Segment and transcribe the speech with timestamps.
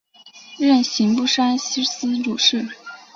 [0.57, 2.65] 任刑部山西司主事。